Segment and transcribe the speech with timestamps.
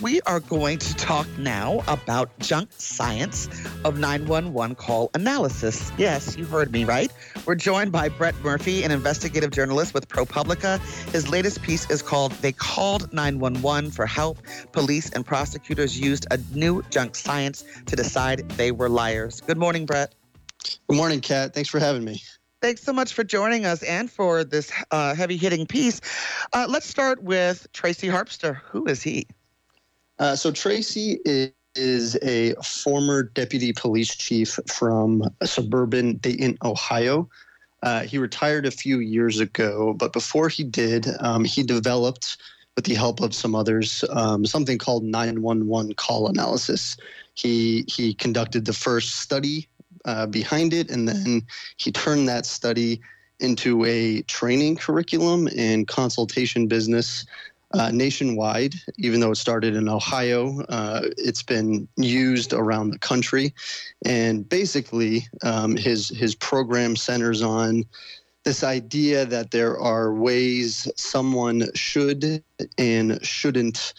[0.00, 3.48] We are going to talk now about junk science
[3.84, 5.90] of 911 call analysis.
[5.98, 7.12] Yes, you heard me right.
[7.46, 10.78] We're joined by Brett Murphy, an investigative journalist with ProPublica.
[11.10, 14.38] His latest piece is called They Called 911 for Help.
[14.70, 19.40] Police and prosecutors used a new junk science to decide they were liars.
[19.40, 20.14] Good morning, Brett.
[20.88, 21.54] Good morning, Kat.
[21.54, 22.22] Thanks for having me.
[22.62, 26.00] Thanks so much for joining us and for this uh, heavy hitting piece.
[26.52, 28.56] Uh, let's start with Tracy Harpster.
[28.70, 29.26] Who is he?
[30.18, 37.28] Uh, so Tracy is, is a former deputy police chief from suburban Dayton, Ohio.
[37.82, 42.38] Uh, he retired a few years ago, but before he did, um, he developed,
[42.78, 46.96] with the help of some others, um, something called 911 call analysis.
[47.34, 49.68] He he conducted the first study
[50.04, 51.42] uh, behind it, and then
[51.76, 53.00] he turned that study
[53.40, 57.26] into a training curriculum and consultation business
[57.74, 60.60] uh, nationwide, even though it started in Ohio.
[60.68, 63.54] Uh, it's been used around the country,
[64.04, 67.84] and basically, um, his his program centers on
[68.44, 72.42] this idea that there are ways someone should
[72.78, 73.92] and shouldn't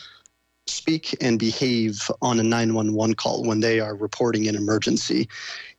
[0.65, 5.27] speak and behave on a 911 call when they are reporting an emergency.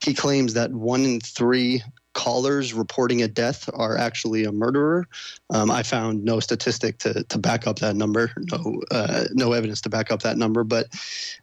[0.01, 1.83] He claims that one in three
[2.13, 5.07] callers reporting a death are actually a murderer.
[5.51, 9.81] Um, I found no statistic to, to back up that number, no uh, no evidence
[9.83, 10.65] to back up that number.
[10.65, 10.87] But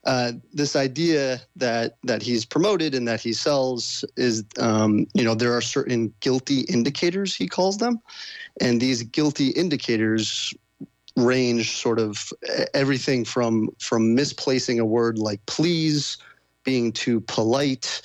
[0.04, 5.36] uh, this idea that that he's promoted and that he sells is, um, you know,
[5.36, 8.00] there are certain guilty indicators he calls them,
[8.60, 10.54] and these guilty indicators
[11.16, 12.32] range sort of
[12.73, 16.18] everything from from misplacing a word like please,
[16.64, 18.02] being too polite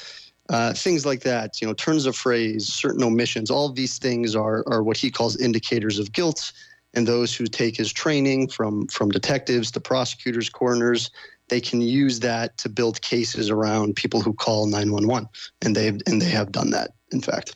[0.49, 4.65] uh, things like that, you know, turns of phrase, certain omissions, all these things are,
[4.67, 6.53] are what he calls indicators of guilt.
[6.95, 11.11] And those who take his training from, from detectives to prosecutors, coroners,
[11.49, 15.29] they can use that to build cases around people who call 911.
[15.63, 17.55] And they've, and they have done that, in fact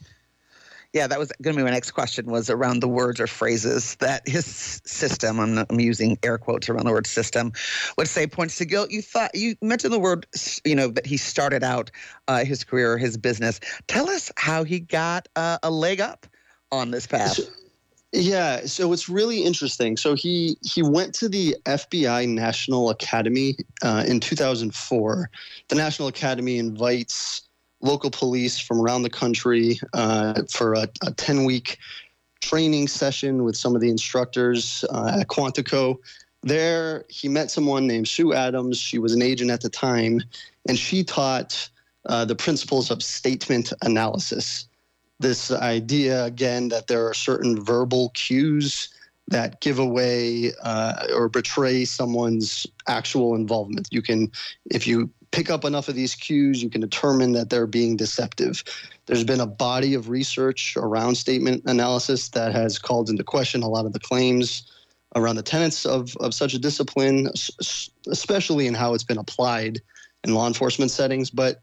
[0.97, 3.97] yeah, that was going to be my next question was around the words or phrases
[3.97, 7.53] that his system, I'm, I'm using air quotes around the word system,
[7.99, 8.91] would say points to guilt.
[8.91, 10.27] You thought, you mentioned the word,
[10.65, 11.91] you know, that he started out
[12.29, 13.61] uh, his career, his business.
[13.89, 16.27] Tell us how he got uh, a leg up
[16.73, 17.41] on this path.
[18.13, 19.99] Yeah, so it's really interesting.
[19.99, 25.31] So he he went to the FBI National Academy uh, in 2004.
[25.69, 27.46] The National Academy invites
[27.81, 31.79] local police from around the country uh, for a, a 10 week
[32.41, 35.97] training session with some of the instructors uh, at Quantico.
[36.43, 38.79] There, he met someone named Sue Adams.
[38.79, 40.23] She was an agent at the time,
[40.69, 41.69] and she taught
[42.09, 44.69] uh, the principles of statement analysis.
[45.19, 48.91] This idea, again, that there are certain verbal cues
[49.29, 53.89] that give away uh, or betray someone's actual involvement.
[53.91, 54.31] You can,
[54.67, 58.63] if you pick up enough of these cues, you can determine that they're being deceptive.
[59.07, 63.69] There's been a body of research around statement analysis that has called into question a
[63.69, 64.71] lot of the claims
[65.15, 67.29] around the tenets of, of such a discipline,
[68.09, 69.81] especially in how it's been applied
[70.25, 71.31] in law enforcement settings.
[71.31, 71.63] But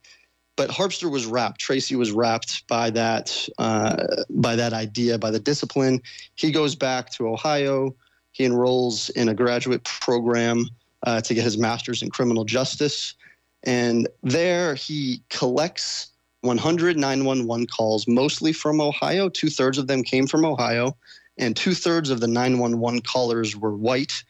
[0.55, 1.59] but Harpster was rapt.
[1.59, 6.01] Tracy was rapt by that uh, by that idea, by the discipline.
[6.35, 7.95] He goes back to Ohio.
[8.31, 10.65] He enrolls in a graduate program
[11.03, 13.15] uh, to get his master's in criminal justice.
[13.63, 19.29] And there he collects 100 911 calls, mostly from Ohio.
[19.29, 20.97] Two thirds of them came from Ohio,
[21.37, 24.23] and two thirds of the 911 callers were white.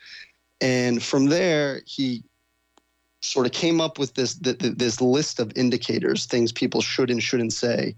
[0.61, 2.23] And from there, he
[3.21, 7.53] sort of came up with this this list of indicators, things people should and shouldn't
[7.53, 7.95] say.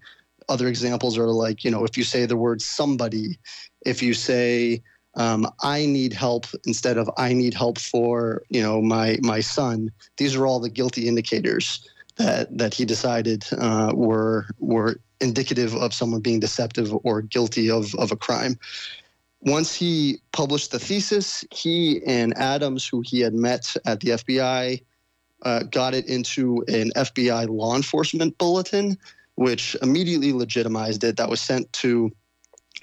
[0.47, 3.38] Other examples are like, you know, if you say the word somebody,
[3.85, 4.84] if you say
[5.16, 9.92] um, I need help instead of I need help for you know my my son.
[10.18, 11.88] These are all the guilty indicators
[12.18, 17.95] that that he decided uh, were were indicative of someone being deceptive or guilty of
[17.95, 18.60] of a crime.
[19.42, 24.81] Once he published the thesis, he and Adams, who he had met at the FBI,
[25.44, 28.98] uh, got it into an FBI law enforcement bulletin,
[29.36, 31.18] which immediately legitimized it.
[31.18, 32.12] That was sent to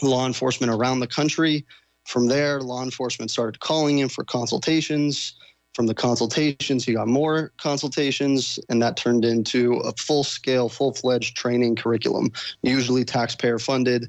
[0.03, 1.67] law enforcement around the country
[2.05, 5.35] from there, law enforcement started calling him for consultations.
[5.75, 10.93] From the consultations, he got more consultations, and that turned into a full scale, full
[10.93, 12.31] fledged training curriculum,
[12.63, 14.09] usually taxpayer funded.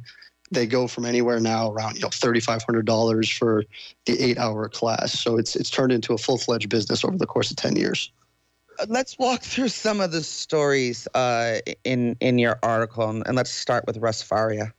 [0.51, 3.63] they go from anywhere now around you know thirty five hundred dollars for
[4.05, 5.13] the eight hour class.
[5.19, 8.11] So it's it's turned into a full fledged business over the course of ten years.
[8.79, 13.51] Uh, let's walk through some of the stories uh, in in your article, and let's
[13.51, 14.73] start with Russ Faria.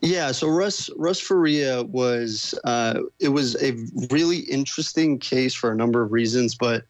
[0.00, 3.76] Yeah, so Russ Russ Faria was uh, it was a
[4.10, 6.84] really interesting case for a number of reasons, but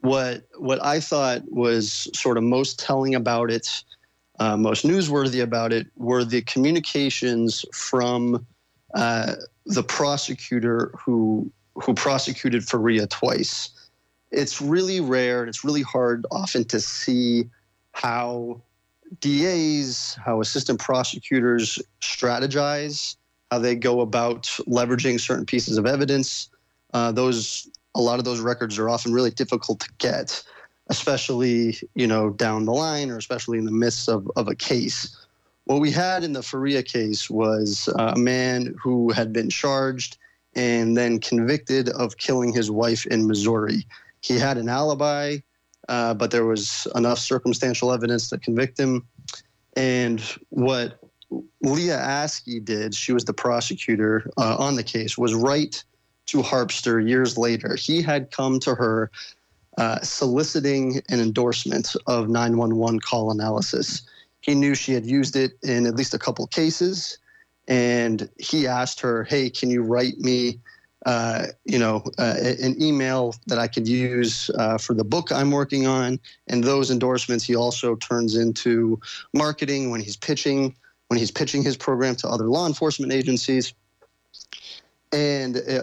[0.00, 3.84] what what I thought was sort of most telling about it,
[4.38, 8.46] uh, most newsworthy about it, were the communications from
[8.94, 9.34] uh,
[9.66, 13.70] the prosecutor who who prosecuted Faria twice.
[14.30, 17.48] It's really rare and it's really hard often to see
[17.92, 18.60] how
[19.20, 23.16] DAs, how assistant prosecutors strategize,
[23.50, 26.48] how they go about leveraging certain pieces of evidence.
[26.92, 30.42] Uh, those a lot of those records are often really difficult to get,
[30.88, 35.16] especially you know down the line or especially in the midst of, of a case.
[35.64, 40.16] What we had in the Faria case was uh, a man who had been charged
[40.54, 43.86] and then convicted of killing his wife in Missouri.
[44.22, 45.38] He had an alibi
[45.88, 49.06] uh, but there was enough circumstantial evidence to convict him.
[49.76, 50.20] And
[50.50, 51.00] what
[51.62, 55.84] Leah Askey did, she was the prosecutor uh, on the case, was write
[56.26, 57.74] to Harpster years later.
[57.76, 59.10] He had come to her
[59.78, 64.02] uh, soliciting an endorsement of 911 call analysis.
[64.40, 67.18] He knew she had used it in at least a couple cases,
[67.66, 70.58] and he asked her, "Hey, can you write me
[71.06, 75.50] uh, you know, uh, an email that I could use uh, for the book I'm
[75.50, 76.18] working on.
[76.48, 79.00] And those endorsements he also turns into
[79.32, 80.74] marketing when he's pitching
[81.08, 83.72] when he's pitching his program to other law enforcement agencies.
[85.10, 85.82] And uh,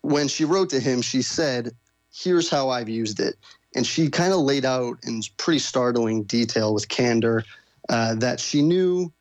[0.00, 1.70] when she wrote to him, she said,
[2.12, 3.36] "Here's how I've used it."
[3.76, 7.44] And she kind of laid out in pretty startling detail with candor
[7.88, 9.12] uh, that she knew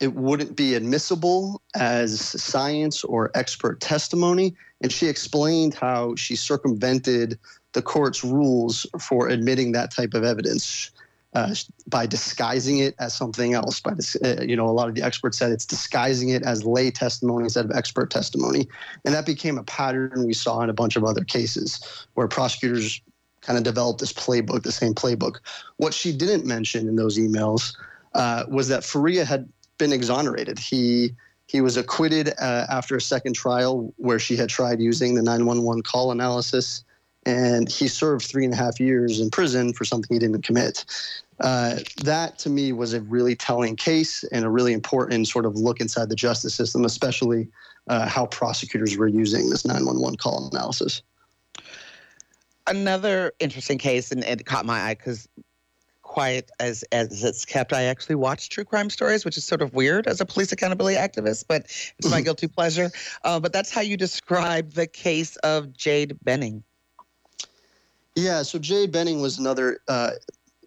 [0.00, 4.54] it wouldn't be admissible as science or expert testimony.
[4.82, 7.38] And she explained how she circumvented
[7.72, 10.90] the court's rules for admitting that type of evidence
[11.34, 11.54] uh,
[11.88, 13.80] by disguising it as something else.
[13.80, 16.64] By this, uh, you know, a lot of the experts said it's disguising it as
[16.64, 18.68] lay testimony instead of expert testimony,
[19.04, 23.00] and that became a pattern we saw in a bunch of other cases where prosecutors
[23.40, 25.38] kind of developed this playbook, the same playbook.
[25.76, 27.76] What she didn't mention in those emails
[28.14, 29.48] uh, was that Faria had
[29.78, 30.58] been exonerated.
[30.58, 31.14] He
[31.46, 35.82] he was acquitted uh, after a second trial where she had tried using the 911
[35.82, 36.82] call analysis,
[37.26, 40.84] and he served three and a half years in prison for something he didn't commit.
[41.40, 45.56] Uh, that to me was a really telling case and a really important sort of
[45.56, 47.48] look inside the justice system, especially
[47.88, 51.02] uh, how prosecutors were using this 911 call analysis.
[52.66, 55.28] Another interesting case, and it caught my eye because
[56.14, 57.72] quiet as as it's kept.
[57.72, 60.96] I actually watch true crime stories, which is sort of weird as a police accountability
[60.96, 61.62] activist, but
[61.98, 62.92] it's my guilty pleasure.
[63.24, 66.62] Uh, but that's how you describe the case of Jade Benning.
[68.14, 70.12] Yeah, so Jade Benning was another uh,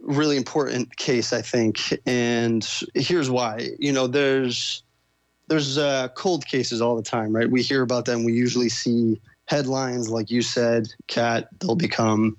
[0.02, 3.70] really important case, I think, and here's why.
[3.80, 4.84] You know, there's
[5.48, 7.50] there's uh, cold cases all the time, right?
[7.50, 8.26] We hear about them.
[8.26, 11.48] We usually see headlines, like you said, Kat.
[11.62, 12.36] They'll become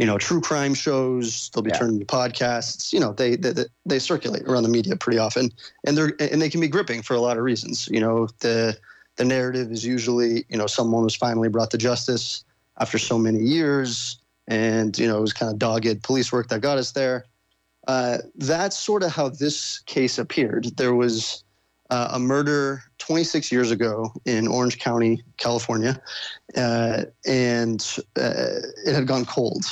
[0.00, 1.50] you know, true crime shows.
[1.50, 1.78] They'll be yeah.
[1.78, 2.90] turned into podcasts.
[2.90, 5.52] You know, they, they they circulate around the media pretty often,
[5.84, 7.86] and they're and they can be gripping for a lot of reasons.
[7.92, 8.78] You know, the
[9.16, 12.42] the narrative is usually you know someone was finally brought to justice
[12.78, 14.16] after so many years,
[14.48, 17.26] and you know it was kind of dogged police work that got us there.
[17.86, 20.64] Uh, that's sort of how this case appeared.
[20.78, 21.44] There was
[21.90, 26.00] uh, a murder 26 years ago in Orange County, California,
[26.56, 29.66] uh, and uh, it had gone cold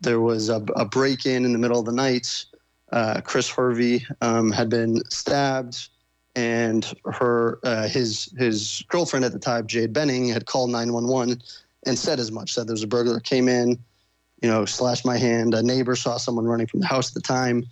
[0.00, 2.44] there was a, a break in in the middle of the night.
[2.92, 5.88] Uh, Chris Harvey um, had been stabbed,
[6.34, 11.42] and her uh, his his girlfriend at the time, Jade Benning, had called 911
[11.86, 12.52] and said as much.
[12.52, 13.70] Said there was a burglar came in,
[14.42, 15.54] you know, slashed my hand.
[15.54, 17.64] A neighbor saw someone running from the house at the time.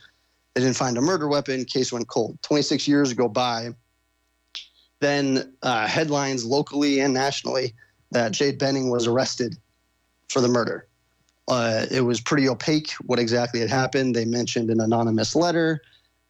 [0.54, 1.64] They didn't find a murder weapon.
[1.64, 2.38] Case went cold.
[2.42, 3.70] 26 years go by.
[5.00, 7.74] Then uh, headlines locally and nationally
[8.12, 9.56] that Jade Benning was arrested
[10.28, 10.88] for the murder.
[11.48, 14.14] Uh, it was pretty opaque what exactly had happened.
[14.14, 15.82] They mentioned an anonymous letter.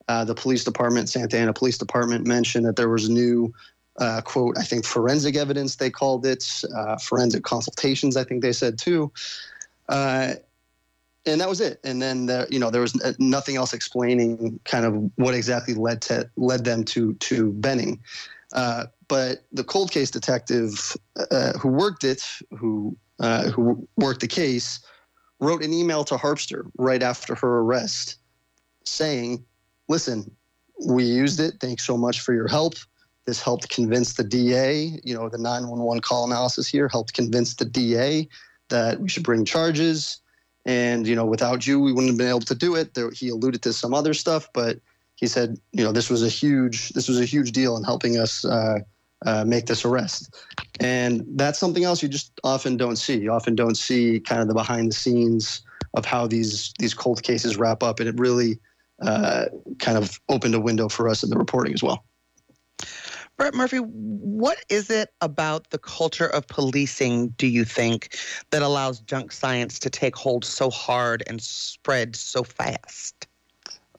[0.08, 3.54] Uh, the police department, Santa Ana Police Department, mentioned that there was new,
[4.00, 8.52] uh, quote, I think forensic evidence, they called it, uh, forensic consultations, I think they
[8.52, 9.12] said too.
[9.88, 10.34] Uh,
[11.26, 11.80] and that was it.
[11.84, 16.02] And then, the, you know, there was nothing else explaining kind of what exactly led
[16.02, 18.00] to led them to to Benning.
[18.52, 20.96] Uh, but the cold case detective
[21.60, 22.94] who worked it, who
[23.54, 24.80] who worked the case,
[25.40, 28.18] wrote an email to Harpster right after her arrest
[28.84, 29.44] saying,
[29.88, 30.30] listen,
[30.86, 31.54] we used it.
[31.60, 32.74] Thanks so much for your help.
[33.26, 37.64] This helped convince the DA, you know, the 911 call analysis here helped convince the
[37.64, 38.28] DA
[38.68, 40.20] that we should bring charges.
[40.66, 42.94] And, you know, without you, we wouldn't have been able to do it.
[42.94, 44.78] There, he alluded to some other stuff, but
[45.16, 48.18] he said, you know, this was a huge, this was a huge deal in helping
[48.18, 48.80] us uh,
[49.24, 50.34] uh, make this arrest.
[50.80, 53.18] And that's something else you just often don't see.
[53.18, 55.62] You often don't see kind of the behind the scenes
[55.94, 58.58] of how these these cold cases wrap up, and it really
[59.02, 59.46] uh,
[59.78, 62.04] kind of opened a window for us in the reporting as well.
[63.36, 68.16] Brett Murphy, what is it about the culture of policing, do you think,
[68.50, 73.26] that allows junk science to take hold so hard and spread so fast?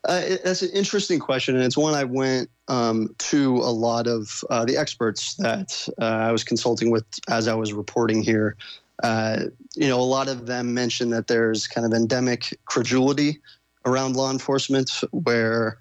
[0.08, 4.08] Uh, it, that's an interesting question, and it's one I went um, to a lot
[4.08, 8.56] of uh, the experts that uh, I was consulting with as I was reporting here.
[9.04, 9.46] Uh,
[9.76, 13.42] you know, a lot of them mentioned that there's kind of endemic credulity
[13.86, 15.80] around law enforcement where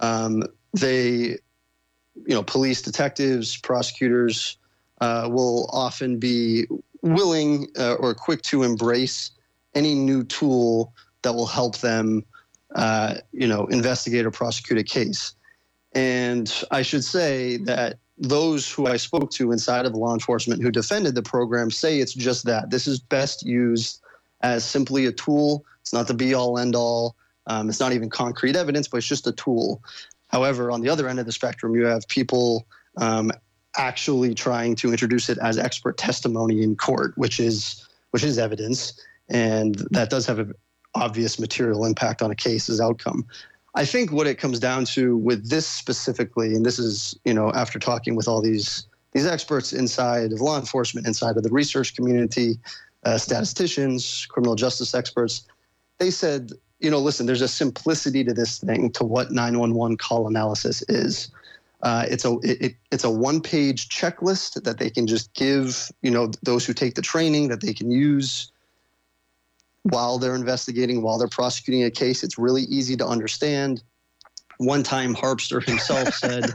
[0.00, 0.42] um,
[0.72, 1.36] they
[2.24, 4.56] you know, police detectives, prosecutors
[5.00, 6.66] uh, will often be
[7.02, 9.30] willing uh, or quick to embrace
[9.74, 12.24] any new tool that will help them,
[12.76, 15.32] uh, you know, investigate or prosecute a case.
[15.94, 20.70] And I should say that those who I spoke to inside of law enforcement who
[20.70, 22.70] defended the program say it's just that.
[22.70, 24.00] This is best used
[24.42, 25.64] as simply a tool.
[25.80, 27.16] It's not the be all end all.
[27.46, 29.82] Um, it's not even concrete evidence, but it's just a tool.
[30.28, 32.66] However, on the other end of the spectrum, you have people
[32.98, 33.30] um,
[33.76, 38.98] actually trying to introduce it as expert testimony in court, which is which is evidence,
[39.28, 40.52] and that does have an
[40.96, 43.24] obvious material impact on a case's outcome.
[43.74, 47.52] I think what it comes down to with this specifically, and this is you know
[47.52, 51.94] after talking with all these these experts inside of law enforcement, inside of the research
[51.94, 52.58] community,
[53.04, 55.46] uh, statisticians, criminal justice experts,
[55.98, 60.28] they said you know, listen, there's a simplicity to this thing, to what 911 call
[60.28, 61.30] analysis is.
[61.82, 66.10] Uh, it's a it, it's a one page checklist that they can just give you
[66.10, 68.50] know those who take the training that they can use
[69.90, 73.82] while they're investigating while they're prosecuting a case it's really easy to understand
[74.58, 76.54] one time harpster himself said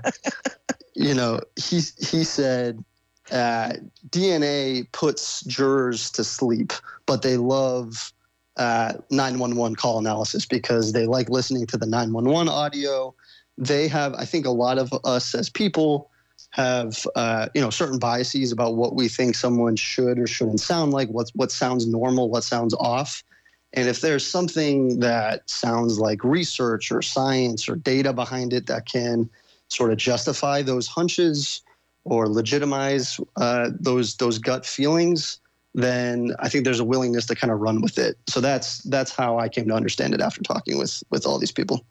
[0.96, 2.84] you know he he said
[3.32, 3.74] uh,
[4.10, 6.74] dna puts jurors to sleep
[7.06, 8.12] but they love
[8.58, 13.14] uh, 911 call analysis because they like listening to the 911 audio.
[13.58, 16.11] They have, I think, a lot of us as people
[16.52, 20.92] have, uh, you know, certain biases about what we think someone should or shouldn't sound
[20.92, 23.24] like, what what sounds normal, what sounds off.
[23.74, 28.86] And if there's something that sounds like research or science or data behind it that
[28.86, 29.30] can
[29.70, 31.62] sort of justify those hunches
[32.04, 35.40] or legitimize uh, those those gut feelings,
[35.74, 38.18] then I think there's a willingness to kind of run with it.
[38.28, 41.52] So that's that's how I came to understand it after talking with with all these
[41.52, 41.86] people.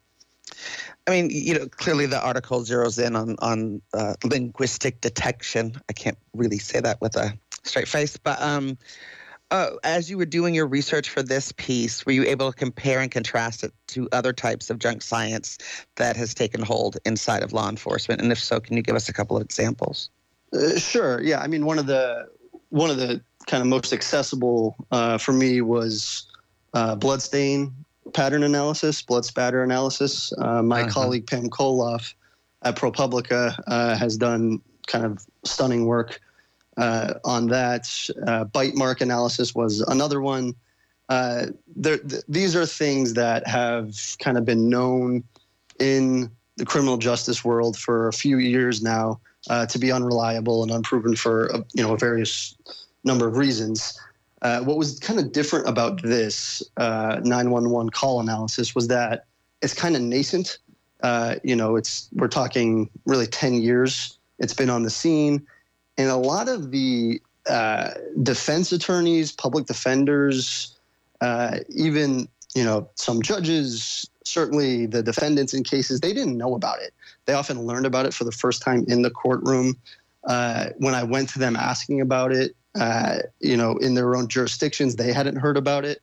[1.07, 5.81] I mean, you know, clearly the article zeroes in on on uh, linguistic detection.
[5.89, 8.79] I can't really say that with a straight face, but um,
[9.51, 13.01] uh, as you were doing your research for this piece, were you able to compare
[13.01, 15.59] and contrast it to other types of junk science
[15.97, 18.21] that has taken hold inside of law enforcement?
[18.21, 20.11] And if so, can you give us a couple of examples?
[20.53, 21.21] Uh, sure.
[21.21, 21.41] Yeah.
[21.41, 22.29] I mean, one of the
[22.69, 26.27] one of the kind of most accessible uh, for me was
[26.75, 27.75] uh, bloodstain
[28.13, 30.33] pattern analysis, blood spatter analysis.
[30.39, 30.91] Uh, my uh-huh.
[30.91, 32.15] colleague Pam Colloff
[32.63, 36.21] at ProPublica uh, has done kind of stunning work
[36.77, 37.89] uh, on that.
[38.27, 40.55] Uh, bite mark analysis was another one.
[41.09, 45.25] Th- these are things that have kind of been known
[45.79, 49.21] in the criminal justice world for a few years now
[49.69, 52.55] to be unreliable and unproven for you know various
[53.05, 53.99] number of reasons.
[54.43, 59.27] Uh, what was kind of different about this uh, 911 call analysis was that
[59.63, 60.59] it's kind of nascent.
[61.03, 64.19] Uh, you know, it's we're talking really 10 years.
[64.39, 65.47] It's been on the scene,
[65.99, 67.91] and a lot of the uh,
[68.23, 70.79] defense attorneys, public defenders,
[71.69, 76.95] even you know some judges, certainly the defendants in cases, they didn't know about it.
[77.27, 79.77] They often learned about it for the first time in the courtroom.
[80.25, 84.29] Uh, when I went to them asking about it, uh, you know, in their own
[84.29, 86.03] jurisdictions, they hadn't heard about it.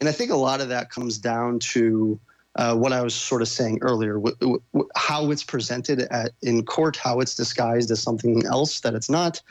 [0.00, 2.18] And I think a lot of that comes down to
[2.56, 6.64] uh, what I was sort of saying earlier, w- w- how it's presented at, in
[6.64, 9.42] court, how it's disguised as something else that it's not.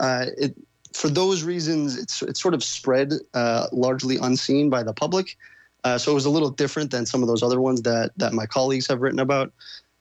[0.00, 0.54] Uh, it,
[0.94, 5.36] for those reasons, it's, it's sort of spread uh, largely unseen by the public.
[5.82, 8.32] Uh, so it was a little different than some of those other ones that, that
[8.32, 9.52] my colleagues have written about.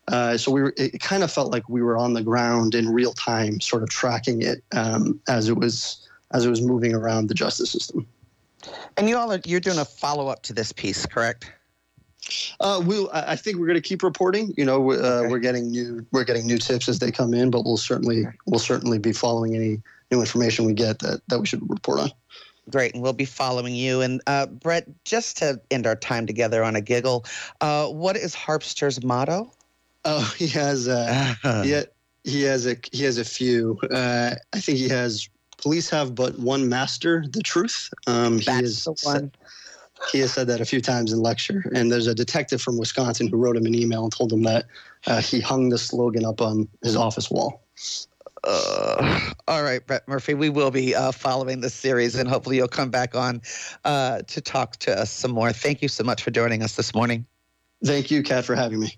[0.07, 2.89] Uh, so we were, it kind of felt like we were on the ground in
[2.89, 6.02] real time, sort of tracking it um, as it was
[6.33, 8.07] as it was moving around the justice system.
[8.97, 11.51] And you all are you're doing a follow up to this piece, correct?
[12.59, 14.53] Uh, we I think we're going to keep reporting.
[14.57, 15.27] You know, uh, okay.
[15.29, 18.35] we're getting new we're getting new tips as they come in, but we'll certainly okay.
[18.45, 22.11] we'll certainly be following any new information we get that that we should report on.
[22.69, 23.99] Great, and we'll be following you.
[23.99, 27.25] And uh, Brett, just to end our time together on a giggle,
[27.59, 29.51] uh, what is Harpster's motto?
[30.05, 31.81] Oh, he has a he,
[32.29, 33.79] he has a he has a few.
[33.89, 35.29] Uh, I think he has
[35.63, 37.89] police have but one master, the truth.
[38.05, 39.31] Um, That's he is the one.
[40.11, 41.63] He has said that a few times in lecture.
[41.73, 44.65] And there's a detective from Wisconsin who wrote him an email and told him that
[45.07, 47.63] uh, he hung the slogan up on his office wall.
[48.43, 52.67] Uh, all right, Brett Murphy, we will be uh, following this series and hopefully you'll
[52.67, 53.41] come back on
[53.85, 55.53] uh, to talk to us some more.
[55.53, 57.25] Thank you so much for joining us this morning.
[57.85, 58.97] Thank you, Kat, for having me.